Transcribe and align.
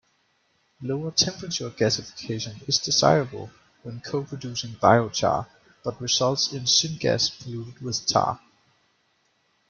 Lower-temperature 0.81 1.69
gasification 1.69 2.67
is 2.67 2.79
desirable 2.79 3.51
when 3.83 4.01
co-producing 4.01 4.71
biochar, 4.81 5.47
but 5.83 6.01
results 6.01 6.51
in 6.51 6.63
syngas 6.63 7.31
polluted 7.39 7.79
with 7.83 8.07
tar. 8.07 8.41